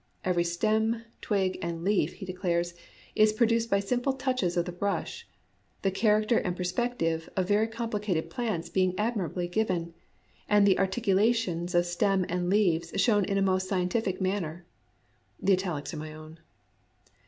[0.25, 2.73] "Every stem, twig, and leaf," he declares,"
[3.23, 5.27] is pro duced hy single touches of the brush;
[5.83, 9.93] the character and perspective of very complicated plants being admirably given,
[10.49, 13.25] and the articu ABOUT FACES IN JAPANESE ART 109 lations of stem and leaves shown
[13.25, 14.65] in a most scientific manner."
[15.39, 16.39] (The italics are my own.)